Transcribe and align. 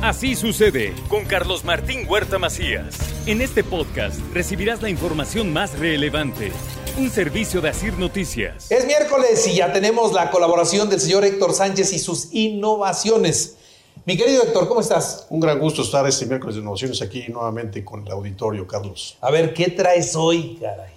Así 0.00 0.36
sucede 0.36 0.94
con 1.08 1.24
Carlos 1.24 1.64
Martín 1.64 2.06
Huerta 2.08 2.38
Macías. 2.38 2.96
En 3.26 3.40
este 3.40 3.64
podcast 3.64 4.20
recibirás 4.32 4.80
la 4.80 4.88
información 4.88 5.52
más 5.52 5.76
relevante. 5.76 6.52
Un 6.98 7.10
servicio 7.10 7.60
de 7.60 7.70
Asir 7.70 7.94
Noticias. 7.98 8.70
Es 8.70 8.86
miércoles 8.86 9.44
y 9.48 9.56
ya 9.56 9.72
tenemos 9.72 10.12
la 10.12 10.30
colaboración 10.30 10.88
del 10.88 11.00
señor 11.00 11.24
Héctor 11.24 11.52
Sánchez 11.52 11.92
y 11.92 11.98
sus 11.98 12.32
innovaciones. 12.32 13.56
Mi 14.04 14.16
querido 14.16 14.44
Héctor, 14.44 14.68
¿cómo 14.68 14.80
estás? 14.80 15.26
Un 15.30 15.40
gran 15.40 15.58
gusto 15.58 15.82
estar 15.82 16.06
este 16.06 16.26
miércoles 16.26 16.54
de 16.54 16.62
innovaciones 16.62 17.02
aquí 17.02 17.24
nuevamente 17.28 17.84
con 17.84 18.06
el 18.06 18.12
auditorio, 18.12 18.68
Carlos. 18.68 19.18
A 19.20 19.32
ver, 19.32 19.52
¿qué 19.52 19.68
traes 19.68 20.14
hoy, 20.14 20.58
caray? 20.60 20.92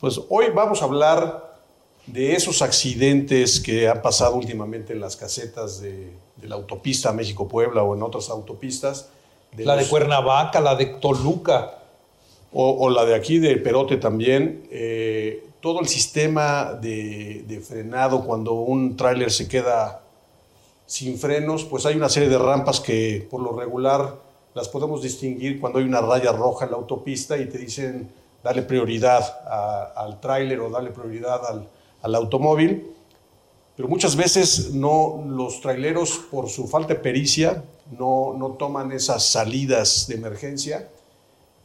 Pues 0.00 0.18
hoy 0.30 0.46
vamos 0.54 0.80
a 0.80 0.86
hablar 0.86 1.55
de 2.06 2.34
esos 2.34 2.62
accidentes 2.62 3.60
que 3.60 3.88
han 3.88 4.00
pasado 4.00 4.36
últimamente 4.36 4.92
en 4.92 5.00
las 5.00 5.16
casetas 5.16 5.80
de, 5.80 6.10
de 6.36 6.48
la 6.48 6.54
autopista 6.54 7.12
México-Puebla 7.12 7.82
o 7.82 7.94
en 7.94 8.02
otras 8.02 8.30
autopistas. 8.30 9.08
la 9.56 9.76
de 9.76 9.86
Cuernavaca, 9.86 10.60
la 10.60 10.74
de 10.76 10.86
Toluca. 10.86 11.78
O, 12.52 12.70
o, 12.70 12.90
la 12.90 13.04
de 13.04 13.14
aquí 13.14 13.38
de 13.38 13.56
Perote 13.56 13.96
también. 13.96 14.66
Eh, 14.70 15.44
todo 15.60 15.80
el 15.80 15.88
sistema 15.88 16.72
de, 16.72 17.44
de 17.46 17.60
frenado 17.60 18.24
cuando 18.24 18.52
un 18.52 18.96
tráiler 18.96 19.30
se 19.30 19.48
queda 19.48 20.00
sin 20.86 21.18
frenos, 21.18 21.64
pues 21.64 21.84
hay 21.84 21.96
una 21.96 22.08
serie 22.08 22.28
de 22.28 22.38
rampas 22.38 22.80
que 22.80 23.26
por 23.28 23.42
lo 23.42 23.52
regular 23.58 24.14
las 24.54 24.68
podemos 24.68 25.02
distinguir 25.02 25.60
cuando 25.60 25.80
hay 25.80 25.84
una 25.84 26.00
raya 26.00 26.32
roja 26.32 26.64
en 26.64 26.70
la 26.70 26.76
autopista 26.78 27.36
y 27.36 27.46
te 27.46 27.58
dicen 27.58 28.08
darle 28.42 28.62
prioridad 28.62 29.22
a, 29.46 29.92
al 29.96 30.20
tráiler 30.20 30.60
o 30.60 30.70
darle 30.70 30.90
prioridad 30.92 31.44
al, 31.44 31.66
al, 32.06 32.14
automóvil. 32.14 32.86
Pero 33.76 33.88
muchas 33.88 34.16
veces 34.16 34.72
no, 34.72 35.24
los 35.28 35.60
traileros, 35.60 36.18
por 36.30 36.48
su 36.48 36.66
falta 36.66 36.94
de 36.94 37.00
pericia, 37.00 37.62
no, 37.98 38.34
no 38.36 38.52
toman 38.52 38.92
esas 38.92 39.26
salidas 39.26 40.06
de 40.08 40.14
emergencia. 40.14 40.88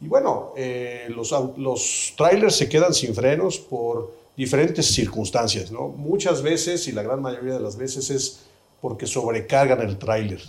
Y 0.00 0.08
bueno, 0.08 0.52
eh, 0.56 1.06
los, 1.08 1.32
los 1.56 2.12
trailers 2.16 2.56
se 2.56 2.68
quedan 2.68 2.92
sin 2.92 3.14
frenos 3.14 3.58
por 3.58 4.12
diferentes 4.36 4.86
circunstancias. 4.86 5.70
¿no? 5.70 5.88
Muchas 5.88 6.42
veces, 6.42 6.88
y 6.88 6.92
la 6.92 7.02
gran 7.02 7.22
mayoría 7.22 7.54
de 7.54 7.60
las 7.60 7.76
veces, 7.76 8.10
es 8.10 8.40
porque 8.80 9.06
sobrecargan 9.06 9.80
el 9.80 9.98
tráiler. 9.98 10.42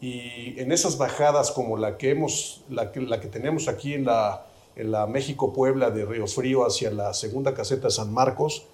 Y 0.00 0.58
en 0.60 0.72
esas 0.72 0.98
bajadas 0.98 1.50
como 1.50 1.76
la 1.76 1.96
que, 1.96 2.10
hemos, 2.10 2.62
la 2.68 2.92
que, 2.92 3.00
la 3.00 3.20
que 3.20 3.28
tenemos 3.28 3.66
aquí 3.66 3.94
en 3.94 4.04
la, 4.04 4.46
en 4.76 4.92
la 4.92 5.06
México-Puebla 5.06 5.90
de 5.90 6.04
Río 6.04 6.26
Frío 6.26 6.66
hacia 6.66 6.90
la 6.90 7.14
segunda 7.14 7.54
caseta 7.54 7.88
de 7.88 7.92
San 7.92 8.12
Marcos, 8.12 8.64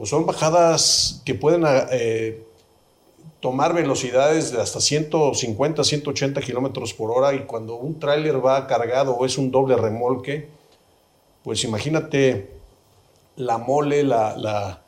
pues 0.00 0.08
son 0.08 0.24
bajadas 0.24 1.20
que 1.26 1.34
pueden 1.34 1.62
eh, 1.92 2.42
tomar 3.38 3.74
velocidades 3.74 4.50
de 4.50 4.58
hasta 4.58 4.80
150, 4.80 5.84
180 5.84 6.40
kilómetros 6.40 6.94
por 6.94 7.10
hora 7.10 7.34
y 7.34 7.40
cuando 7.40 7.74
un 7.74 8.00
tráiler 8.00 8.42
va 8.42 8.66
cargado 8.66 9.12
o 9.12 9.26
es 9.26 9.36
un 9.36 9.50
doble 9.50 9.76
remolque, 9.76 10.48
pues 11.44 11.64
imagínate 11.64 12.48
la 13.36 13.58
mole, 13.58 14.02
la, 14.02 14.80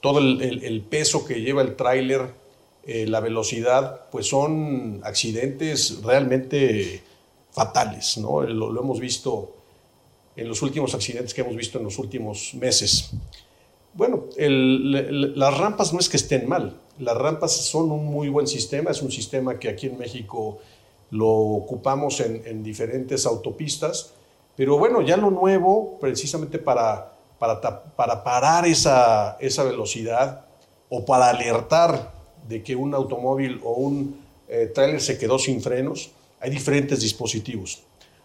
todo 0.00 0.20
el, 0.20 0.86
peso 0.88 1.26
que 1.26 1.40
lleva 1.40 1.62
el 1.62 1.74
tráiler 1.74 2.28
eh, 2.86 3.08
la 3.08 3.18
velocidad, 3.18 4.08
pues 4.12 4.28
son 4.28 5.00
accidentes 5.02 6.00
realmente 6.04 7.02
fatales, 7.50 8.18
¿no? 8.18 8.42
Lo, 8.42 8.80
hemos 8.80 9.00
visto 9.00 9.50
en 10.36 10.46
los 10.46 10.62
últimos 10.62 10.94
accidentes 10.94 11.34
que 11.34 11.40
hemos 11.40 11.56
visto 11.56 11.78
en 11.78 11.86
los 11.86 11.98
últimos 11.98 12.54
meses. 12.54 13.10
Bueno, 13.94 14.24
las 14.36 15.58
rampas 15.58 15.92
no 15.92 15.98
es 15.98 16.08
que 16.08 16.16
estén 16.16 16.48
mal, 16.48 16.76
las 16.98 17.16
rampas 17.16 17.52
son 17.52 17.90
un 17.90 18.06
muy 18.06 18.28
buen 18.28 18.46
sistema, 18.46 18.90
es 18.90 19.02
un 19.02 19.10
sistema 19.10 19.58
que 19.58 19.68
aquí 19.68 19.86
en 19.86 19.98
México 19.98 20.58
lo 21.10 21.28
ocupamos 21.28 22.20
en, 22.20 22.42
en 22.46 22.62
diferentes 22.62 23.26
autopistas, 23.26 24.12
pero 24.56 24.78
bueno, 24.78 25.00
ya 25.00 25.16
lo 25.16 25.30
nuevo, 25.30 25.98
precisamente 26.00 26.58
para, 26.58 27.12
para, 27.38 27.60
para 27.96 28.22
parar 28.22 28.66
esa, 28.66 29.36
esa 29.40 29.64
velocidad 29.64 30.44
o 30.90 31.04
para 31.04 31.30
alertar 31.30 32.12
de 32.46 32.62
que 32.62 32.76
un 32.76 32.94
automóvil 32.94 33.60
o 33.64 33.72
un 33.72 34.20
eh, 34.48 34.70
tráiler 34.74 35.00
se 35.00 35.16
quedó 35.16 35.38
sin 35.38 35.62
frenos, 35.62 36.10
hay 36.40 36.50
diferentes 36.50 37.00
dispositivos. 37.00 37.82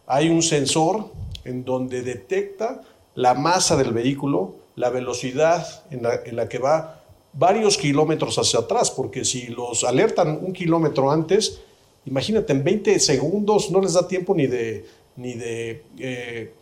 Hay 0.07 0.29
un 0.29 0.41
sensor 0.41 1.09
en 1.45 1.63
donde 1.63 2.01
detecta 2.01 2.81
la 3.13 3.33
masa 3.33 3.77
del 3.77 3.93
vehículo, 3.93 4.55
la 4.75 4.89
velocidad 4.89 5.83
en 5.91 6.03
la, 6.35 6.49
que 6.49 6.59
va 6.59 7.01
varios 7.33 7.77
kilómetros 7.77 8.37
hacia 8.37 8.59
atrás, 8.59 8.91
porque 8.91 9.25
si 9.25 9.47
los 9.47 9.83
alertan 9.83 10.39
un 10.41 10.53
kilómetro 10.53 11.11
antes, 11.11 11.59
imagínate, 12.05 12.53
en 12.53 12.63
20 12.63 12.99
segundos 12.99 13.71
no 13.71 13.81
les 13.81 13.93
da 13.93 14.07
tiempo 14.07 14.33
ni 14.35 14.47
de, 14.47 14.85
ni 15.15 15.33
de 15.33 15.83
eh, 15.99 16.53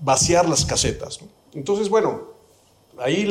vaciar 0.00 0.48
las 0.48 0.64
casetas. 0.64 1.20
Entonces, 1.54 1.88
bueno, 1.88 2.30
ahí 3.00 3.28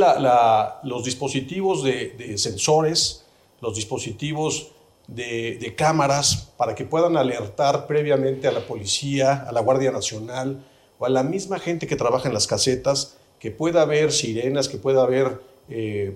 los 0.84 1.04
dispositivos 1.04 1.84
de, 1.84 2.38
sensores, 2.38 3.24
los 3.62 3.76
dispositivos 3.76 4.72
de, 5.08 5.74
cámaras, 5.78 6.50
para 6.58 6.76
que 6.76 6.86
puedan 6.86 7.18
alertar 7.18 7.88
previamente 7.88 8.48
a 8.48 8.52
la 8.52 8.66
policía, 8.66 9.46
a 9.48 9.52
la 9.52 9.62
Guardia 9.62 9.92
Nacional 9.92 10.64
o 10.98 11.06
a 11.06 11.10
la 11.10 11.24
misma 11.24 11.60
gente 11.60 11.88
que 11.88 11.96
trabaja 11.96 12.28
en 12.28 12.34
las 12.34 12.48
casetas, 12.48 13.16
que 13.40 13.52
pueda 13.52 13.84
haber 13.84 14.12
sirenas, 14.12 14.68
que 14.68 14.78
pueda 14.78 15.04
haber 15.04 15.40
eh, 15.70 16.14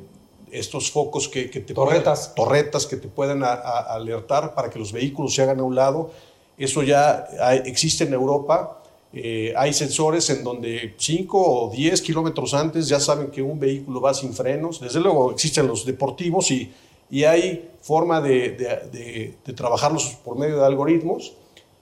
estos 0.52 0.92
focos 0.92 1.28
que, 1.30 1.50
que 1.50 1.60
te 1.60 1.74
torretas. 1.74 2.28
Puedan, 2.30 2.36
torretas 2.36 2.86
que 2.86 2.98
te 2.98 3.08
puedan 3.08 3.44
a, 3.44 3.54
a 3.54 3.96
alertar 3.96 4.54
para 4.54 4.70
que 4.70 4.80
los 4.80 4.92
vehículos 4.92 5.34
se 5.34 5.42
hagan 5.42 5.60
a 5.60 5.64
un 5.64 5.76
lado. 5.76 6.12
Eso 6.58 6.84
ya 6.84 7.28
hay, 7.40 7.64
existe 7.66 8.04
en 8.04 8.14
Europa 8.14 8.84
eh, 9.16 9.54
hay 9.56 9.74
sensores 9.74 10.28
en 10.32 10.44
donde 10.44 10.96
5 10.98 11.38
o 11.38 11.70
10 11.70 12.02
kilómetros 12.02 12.56
antes 12.56 12.88
ya 12.88 13.00
saben 13.00 13.28
que 13.28 13.44
un 13.44 13.60
vehículo 13.60 14.02
va 14.02 14.12
sin 14.14 14.34
frenos. 14.34 14.82
Desde 14.82 15.00
luego 15.00 15.32
existen 15.32 15.68
los 15.68 15.86
deportivos 15.86 16.50
y, 16.50 16.74
y 17.12 17.24
hay 17.24 17.70
forma 17.82 18.20
de, 18.22 18.52
de, 18.52 18.66
de, 18.92 19.34
de, 19.46 19.54
trabajarlos 19.54 20.18
por 20.26 20.36
medio 20.40 20.58
de 20.58 20.66
algoritmos, 20.66 21.34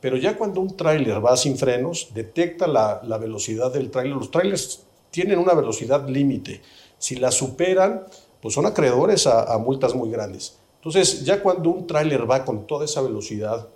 pero 0.01 0.17
ya 0.17 0.35
cuando 0.35 0.59
un 0.59 0.75
tráiler 0.75 1.23
va 1.25 1.37
sin 1.37 1.57
frenos, 1.57 2.09
detecta 2.13 2.67
la, 2.67 3.01
la 3.05 3.17
velocidad 3.17 3.71
del 3.71 3.89
tráiler. 3.89 4.17
Los 4.17 4.29
tráilers 4.29 4.81
tienen 5.11 5.37
una 5.37 5.53
velocidad 5.53 6.07
límite. 6.07 6.61
Si 6.97 7.15
la 7.15 7.31
superan, 7.31 8.05
pues 8.41 8.53
son 8.53 8.65
acreedores 8.65 9.27
a, 9.27 9.53
a 9.53 9.57
multas 9.57 9.93
muy 9.93 10.09
grandes. 10.09 10.55
Entonces, 10.77 11.23
ya 11.23 11.43
cuando 11.43 11.69
un 11.69 11.85
tráiler 11.85 12.29
va 12.29 12.43
con 12.43 12.65
toda 12.65 12.85
esa 12.85 13.01
velocidad, 13.01 13.67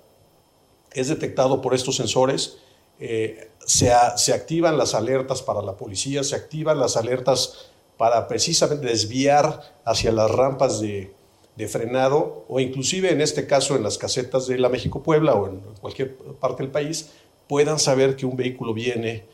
es 0.92 1.10
detectado 1.10 1.62
por 1.62 1.76
estos 1.76 1.96
sensores, 1.98 2.58
eh, 3.00 3.50
se, 3.66 3.92
a, 3.92 4.18
se, 4.18 4.34
activan 4.34 4.78
las 4.78 4.96
alertas 4.96 5.42
para 5.42 5.62
la 5.62 5.74
policía, 5.74 6.24
se 6.24 6.36
activan 6.36 6.80
las 6.80 6.96
alertas 6.96 7.68
para 7.98 8.28
precisamente 8.28 8.88
desviar 8.88 9.62
hacia 9.84 10.12
las 10.12 10.32
rampas 10.32 10.80
de, 10.80 11.12
de, 11.58 11.68
frenado 11.68 12.46
o 12.48 12.60
inclusive 12.60 13.12
en 13.12 13.22
este 13.22 13.48
caso 13.48 13.76
en 13.76 13.84
las 13.84 13.98
casetas 13.98 14.48
de 14.48 14.58
la 14.58 14.70
México-Puebla 14.70 15.34
o 15.36 15.48
en 15.48 15.60
cualquier 15.82 16.16
parte 16.16 16.64
del 16.64 16.72
país, 16.72 17.10
puedan 17.48 17.80
saber 17.80 18.16
que 18.16 18.26
un 18.26 18.38
vehículo 18.38 18.74
viene 18.74 19.26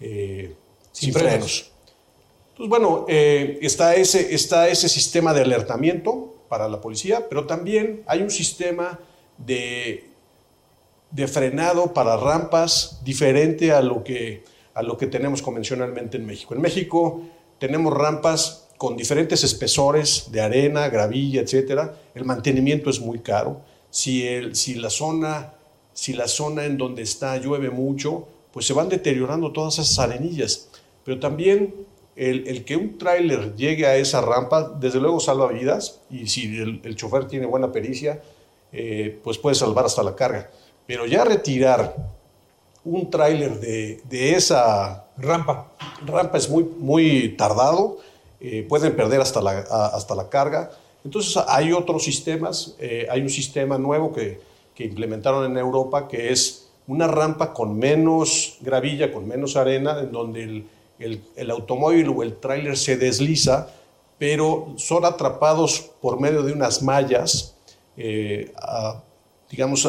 eh, 0.00 0.54
sin, 0.92 1.12
sin 1.12 1.14
frenos. 1.14 1.30
frenos. 1.30 1.70
Entonces, 2.50 2.68
bueno, 2.68 3.06
eh, 3.08 3.58
está, 3.62 3.94
ese, 3.94 4.34
está 4.34 4.68
ese 4.68 4.88
sistema 4.88 5.32
de 5.32 5.42
alertamiento 5.42 6.34
para 6.48 6.68
la 6.68 6.80
policía, 6.80 7.26
pero 7.28 7.46
también 7.46 8.02
hay 8.06 8.22
un 8.22 8.30
sistema 8.30 8.98
de 9.38 10.10
de 11.10 11.26
frenado 11.26 11.92
para 11.92 12.16
rampas 12.16 13.00
diferente 13.04 13.72
a 13.72 13.82
lo 13.82 14.04
que, 14.04 14.44
a 14.74 14.82
lo 14.82 14.96
que 14.96 15.06
tenemos 15.06 15.42
convencionalmente 15.42 16.16
en 16.16 16.26
México. 16.26 16.54
En 16.54 16.60
México 16.60 17.22
tenemos 17.58 17.92
rampas 17.92 18.68
con 18.76 18.96
diferentes 18.96 19.44
espesores 19.44 20.30
de 20.30 20.40
arena, 20.40 20.88
gravilla, 20.88 21.42
etcétera. 21.42 21.94
El 22.14 22.24
mantenimiento 22.24 22.88
es 22.88 23.00
muy 23.00 23.18
caro. 23.18 23.60
Si, 23.90 24.26
el, 24.26 24.54
si, 24.56 24.74
la 24.74 24.88
zona, 24.88 25.52
si 25.92 26.12
la 26.12 26.28
zona 26.28 26.64
en 26.64 26.78
donde 26.78 27.02
está 27.02 27.36
llueve 27.36 27.70
mucho, 27.70 28.26
pues 28.52 28.66
se 28.66 28.72
van 28.72 28.88
deteriorando 28.88 29.52
todas 29.52 29.78
esas 29.78 29.98
arenillas. 29.98 30.68
Pero 31.04 31.18
también 31.18 31.74
el, 32.16 32.46
el 32.48 32.64
que 32.64 32.76
un 32.76 32.98
tráiler 32.98 33.54
llegue 33.56 33.86
a 33.86 33.96
esa 33.96 34.20
rampa, 34.20 34.68
desde 34.78 35.00
luego 35.00 35.20
salva 35.20 35.48
vidas 35.48 36.00
y 36.10 36.26
si 36.26 36.58
el, 36.58 36.80
el 36.84 36.96
chofer 36.96 37.26
tiene 37.26 37.46
buena 37.46 37.72
pericia, 37.72 38.20
eh, 38.72 39.18
pues 39.24 39.38
puede 39.38 39.56
salvar 39.56 39.84
hasta 39.86 40.02
la 40.02 40.14
carga. 40.14 40.50
Pero 40.86 41.06
ya 41.06 41.24
retirar 41.24 41.96
un 42.84 43.10
tráiler 43.10 43.58
de, 43.60 44.00
de, 44.08 44.34
esa 44.34 45.06
rampa, 45.16 45.72
rampa 46.04 46.38
es 46.38 46.48
muy, 46.48 46.64
muy 46.64 47.36
tardado, 47.36 47.98
eh, 48.40 48.64
pueden 48.68 48.94
perder 48.96 49.20
hasta 49.20 49.40
la, 49.40 49.60
hasta 49.60 50.14
la 50.14 50.28
carga. 50.28 50.70
Entonces 51.04 51.42
hay 51.48 51.72
otros 51.72 52.04
sistemas, 52.04 52.74
eh, 52.78 53.06
hay 53.10 53.22
un 53.22 53.30
sistema 53.30 53.78
nuevo 53.78 54.12
que, 54.12 54.40
que, 54.74 54.84
implementaron 54.84 55.50
en 55.50 55.56
Europa 55.56 56.08
que 56.08 56.30
es 56.32 56.68
una 56.86 57.06
rampa 57.06 57.52
con 57.52 57.78
menos 57.78 58.58
gravilla, 58.60 59.12
con 59.12 59.26
menos 59.26 59.56
arena, 59.56 60.00
en 60.00 60.12
donde 60.12 60.42
el, 60.44 60.66
el, 61.00 61.22
el 61.36 61.50
automóvil 61.50 62.08
o 62.08 62.22
el 62.22 62.36
tráiler 62.36 62.76
se 62.76 62.96
desliza, 62.96 63.68
pero 64.18 64.74
son 64.76 65.04
atrapados 65.04 65.90
por 66.00 66.20
medio 66.20 66.42
de 66.42 66.52
unas 66.52 66.82
mallas 66.82 67.56
eh, 67.96 68.52
a, 68.56 69.02
digamos, 69.50 69.86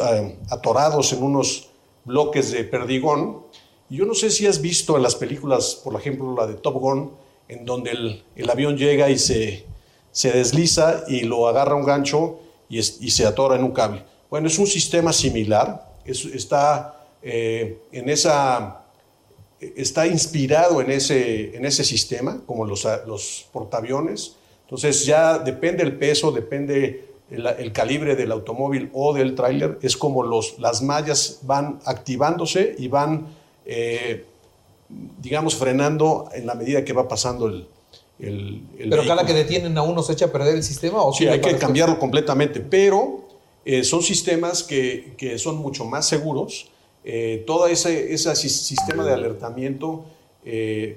atorados 0.50 1.13
en 1.13 1.22
unos 1.22 1.69
bloques 2.06 2.52
de 2.52 2.63
perdigón. 2.63 3.42
Y 3.90 3.98
yo 3.98 4.06
no 4.06 4.13
sé 4.13 4.30
si 4.30 4.48
has 4.48 4.62
visto 4.62 4.98
en 4.98 5.04
las 5.04 5.16
películas, 5.16 5.80
por 5.84 5.96
ejemplo, 5.96 6.36
la 6.36 6.48
de 6.48 6.56
Top 6.56 6.75
Gun, 6.75 7.12
en 7.48 7.66
donde 7.66 7.92
el, 7.92 8.50
avión 8.50 8.78
llega 8.78 9.10
y 9.10 9.19
se, 9.19 9.66
se, 10.12 10.31
desliza 10.31 11.04
y 11.08 11.22
lo 11.22 11.48
agarra 11.48 11.75
un 11.75 11.84
gancho 11.84 12.40
y, 12.69 12.80
y, 12.80 13.12
se 13.12 13.25
atora 13.25 13.56
en 13.56 13.63
un 13.63 13.72
cable. 13.72 14.04
Bueno, 14.30 14.48
es 14.48 14.58
un 14.58 14.68
sistema 14.68 15.12
similar, 15.12 15.92
está, 16.06 17.06
eh, 17.22 17.81
en 17.92 18.10
esa, 18.10 18.81
está 19.75 20.08
inspirado 20.08 20.81
en 20.81 20.92
ese, 20.92 21.56
en 21.56 21.66
ese 21.66 21.84
sistema, 21.84 22.42
como 22.46 22.66
los, 22.66 22.88
los 23.06 23.46
portaaviones. 23.52 24.36
Entonces 24.63 25.06
ya 25.06 25.38
depende 25.38 25.84
el 25.84 25.98
peso, 25.98 26.31
depende 26.31 27.06
el, 27.30 27.72
calibre 27.72 28.16
del 28.16 28.31
automóvil 28.31 28.90
o 28.94 29.13
del 29.13 29.36
tráiler, 29.36 29.78
es 29.81 29.96
como 29.96 30.24
los, 30.24 30.60
las 30.60 30.81
mallas 30.81 31.40
van 31.44 31.80
activándose 31.86 32.75
y 32.78 32.88
van, 32.88 33.28
eh, 33.66 34.25
digamos, 35.22 35.56
frenando 35.56 36.30
en 36.34 36.46
la 36.46 36.56
medida 36.56 36.84
que 36.84 36.94
va 36.94 37.08
pasando 37.08 37.48
el, 37.48 37.68
el, 38.19 38.62
Pero 38.90 39.06
cada 39.06 39.25
que 39.25 39.34
detienen 39.34 39.78
a 39.78 39.81
uno 39.81 40.04
se 40.04 40.13
echa 40.13 40.25
a 40.25 40.31
perder 40.31 40.56
el 40.56 40.63
sistema. 40.63 41.02
¿o 41.02 41.13
sí, 41.13 41.28
hay 41.28 41.40
que 41.40 41.58
cambiarlo 41.58 41.98
completamente, 41.98 42.60
pero 42.60 43.22
eh, 43.63 43.84
son 43.84 44.02
sistemas 44.04 44.63
que, 44.63 45.13
que, 45.18 45.38
son 45.38 45.58
mucho 45.58 45.86
más 45.86 46.08
seguros. 46.08 46.68
Eh, 47.03 47.44
todo 47.48 47.68
ese, 47.68 48.13
ese, 48.13 48.36
sistema 48.36 49.03
de 49.03 49.13
alertamiento 49.13 50.06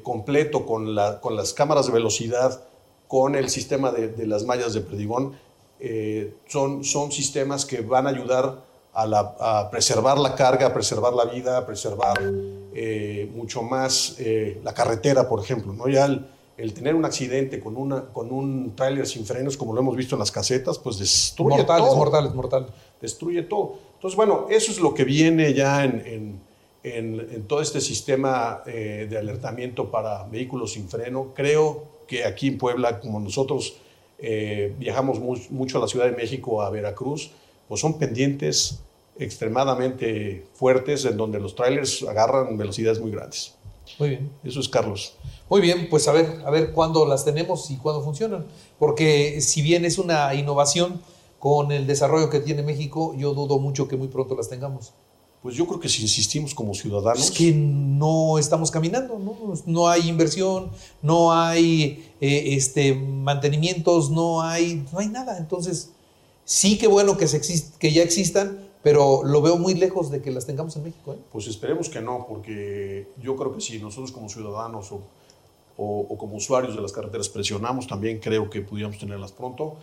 completo 0.02 0.64
con, 0.64 0.94
la, 0.94 1.20
con 1.20 1.36
las 1.36 1.52
cámaras 1.52 1.86
de 1.86 1.92
velocidad, 1.92 2.64
con 3.08 3.34
el 3.34 3.50
sistema 3.50 3.92
de, 3.92 4.08
de 4.08 4.26
las 4.26 4.44
mallas 4.44 4.72
de 4.72 4.80
perdigón, 4.80 5.34
eh, 5.80 6.34
son, 6.46 6.82
son 6.82 7.12
sistemas 7.12 7.66
que 7.66 7.82
van 7.82 8.06
a 8.06 8.10
ayudar 8.10 8.62
a, 8.94 9.68
preservar 9.70 10.18
la 10.18 10.34
carga, 10.34 10.68
a 10.68 10.72
preservar 10.72 11.12
la 11.12 11.24
vida, 11.24 11.58
a 11.58 11.66
preservar 11.66 12.18
eh, 12.74 13.30
mucho 13.34 13.62
más 13.62 14.16
eh, 14.18 14.60
la 14.64 14.72
carretera, 14.72 15.28
por 15.28 15.40
ejemplo. 15.40 15.72
¿no? 15.72 15.86
Ya 15.88 16.06
el, 16.56 16.72
tener 16.72 16.94
un 16.94 17.04
accidente 17.04 17.60
con, 17.60 17.76
una, 17.76 18.04
con 18.04 18.32
un 18.32 18.74
tráiler 18.76 19.06
sin 19.06 19.26
frenos, 19.26 19.56
como 19.56 19.74
lo 19.74 19.80
hemos 19.80 19.94
visto 19.94 20.14
en 20.14 20.20
las 20.20 20.30
casetas, 20.30 20.78
pues 20.78 20.98
destruye 20.98 21.64
todo. 21.64 21.96
Mortales, 21.96 22.34
mortales, 22.34 22.70
Destruye 23.00 23.42
todo. 23.42 23.74
Entonces, 24.04 24.16
bueno, 24.18 24.48
eso 24.50 24.70
es 24.70 24.80
lo 24.80 24.92
que 24.92 25.04
viene 25.04 25.54
ya 25.54 25.82
en, 25.82 26.38
en, 26.82 27.26
en 27.32 27.44
todo 27.44 27.62
este 27.62 27.80
sistema 27.80 28.60
de 28.66 29.16
alertamiento 29.16 29.90
para 29.90 30.24
vehículos 30.24 30.74
sin 30.74 30.90
freno. 30.90 31.28
Creo 31.34 31.84
que 32.06 32.26
aquí 32.26 32.48
en 32.48 32.58
Puebla, 32.58 33.00
como 33.00 33.18
nosotros 33.18 33.76
eh, 34.18 34.74
viajamos 34.78 35.20
mucho 35.50 35.78
a 35.78 35.80
la 35.80 35.88
Ciudad 35.88 36.04
de 36.04 36.12
México, 36.12 36.60
a 36.60 36.68
Veracruz, 36.68 37.30
pues 37.66 37.80
son 37.80 37.98
pendientes 37.98 38.80
extremadamente 39.18 40.44
fuertes 40.52 41.06
en 41.06 41.16
donde 41.16 41.40
los 41.40 41.54
trailers 41.54 42.02
agarran 42.02 42.58
velocidades 42.58 43.00
muy 43.00 43.10
grandes. 43.10 43.54
Muy 43.98 44.10
bien. 44.10 44.30
Eso 44.44 44.60
es 44.60 44.68
Carlos. 44.68 45.14
Muy 45.48 45.62
bien, 45.62 45.88
pues 45.88 46.06
a 46.08 46.12
ver, 46.12 46.42
a 46.44 46.50
ver 46.50 46.72
cuándo 46.72 47.06
las 47.06 47.24
tenemos 47.24 47.70
y 47.70 47.78
cuándo 47.78 48.02
funcionan. 48.02 48.44
Porque 48.78 49.40
si 49.40 49.62
bien 49.62 49.86
es 49.86 49.96
una 49.96 50.34
innovación 50.34 51.00
con 51.44 51.72
el 51.72 51.86
desarrollo 51.86 52.30
que 52.30 52.40
tiene 52.40 52.62
México, 52.62 53.14
yo 53.18 53.34
dudo 53.34 53.58
mucho 53.58 53.86
que 53.86 53.98
muy 53.98 54.08
pronto 54.08 54.34
las 54.34 54.48
tengamos. 54.48 54.94
Pues 55.42 55.54
yo 55.54 55.66
creo 55.66 55.78
que 55.78 55.90
si 55.90 56.00
insistimos 56.00 56.54
como 56.54 56.72
ciudadanos. 56.72 57.22
Es 57.22 57.30
que 57.30 57.52
no 57.52 58.38
estamos 58.38 58.70
caminando, 58.70 59.18
¿no? 59.18 59.52
No 59.66 59.86
hay 59.86 60.08
inversión, 60.08 60.70
no 61.02 61.34
hay 61.34 62.10
eh, 62.22 62.54
este, 62.54 62.94
mantenimientos, 62.94 64.10
no 64.10 64.40
hay, 64.40 64.86
no 64.90 65.00
hay 65.00 65.08
nada. 65.08 65.36
Entonces, 65.36 65.90
sí 66.46 66.78
que 66.78 66.86
bueno 66.86 67.18
que, 67.18 67.28
se 67.28 67.42
que 67.78 67.92
ya 67.92 68.02
existan, 68.02 68.66
pero 68.82 69.22
lo 69.22 69.42
veo 69.42 69.58
muy 69.58 69.74
lejos 69.74 70.10
de 70.10 70.22
que 70.22 70.30
las 70.30 70.46
tengamos 70.46 70.74
en 70.76 70.84
México. 70.84 71.12
¿eh? 71.12 71.18
Pues 71.30 71.46
esperemos 71.46 71.90
que 71.90 72.00
no, 72.00 72.24
porque 72.26 73.06
yo 73.22 73.36
creo 73.36 73.54
que 73.54 73.60
si 73.60 73.78
nosotros 73.80 74.12
como 74.12 74.30
ciudadanos 74.30 74.90
o, 74.92 75.02
o, 75.76 76.16
como 76.16 76.36
usuarios 76.36 76.74
de 76.74 76.80
las 76.80 76.92
carreteras 76.92 77.28
presionamos, 77.28 77.86
también 77.86 78.18
creo 78.18 78.48
que 78.48 78.62
pudiéramos 78.62 78.98
tenerlas 78.98 79.32
pronto. 79.32 79.76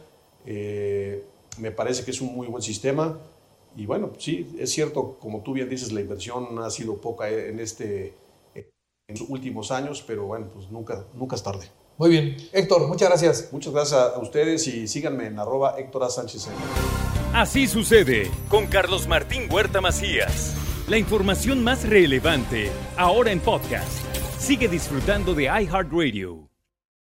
Eh, 0.44 1.24
me 1.58 1.72
parece 1.72 2.04
que 2.04 2.12
es 2.12 2.22
un 2.22 2.34
muy 2.36 2.48
buen 2.48 2.64
sistema 2.64 3.18
y 3.76 3.86
bueno, 3.86 4.12
sí, 4.18 4.56
es 4.60 4.72
cierto, 4.72 5.18
como 5.20 5.42
tú 5.42 5.54
bien 5.54 5.70
dices, 5.70 5.92
la 5.92 6.02
inversión 6.02 6.60
ha 6.60 6.70
sido 6.70 6.98
poca 6.98 7.30
en, 7.30 7.60
este, 7.60 8.14
en 8.54 8.66
los 9.08 9.22
últimos 9.30 9.72
años, 9.72 10.04
pero 10.06 10.26
bueno, 10.26 10.48
pues 10.54 10.70
nunca, 10.70 11.06
nunca 11.14 11.36
es 11.36 11.44
tarde. 11.44 11.68
Muy 11.98 12.10
bien. 12.10 12.36
Héctor, 12.52 12.88
muchas 12.88 13.10
gracias. 13.10 13.50
Muchas 13.52 13.74
gracias 13.74 14.00
a 14.00 14.20
ustedes 14.20 14.68
y 14.68 14.88
síganme 14.88 15.28
en 15.28 15.40
arroba 15.40 15.76
Héctor. 15.78 16.10
Sánchez. 16.10 16.48
Así 17.34 17.68
sucede 17.68 18.30
con 18.50 18.66
Carlos 18.66 19.08
Martín 19.08 19.44
Huerta 19.52 19.82
Macías. 19.82 20.56
La 20.90 20.98
información 20.98 21.64
más 21.64 21.88
relevante, 21.88 22.72
ahora 22.98 23.32
en 23.32 23.40
podcast. 23.40 24.04
Sigue 24.40 24.68
disfrutando 24.68 25.34
de 25.34 25.44
iHeartRadio. 25.44 26.51